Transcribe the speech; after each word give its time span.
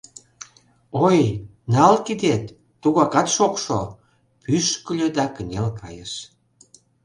—Ой, 1.05 1.19
нал 1.73 1.95
кидет, 2.05 2.43
тугакат 2.81 3.27
шокшо,— 3.35 3.81
пӱшкыльӧ 4.43 5.07
да 5.17 5.25
кынел 5.35 5.67
кайыш. 5.79 6.13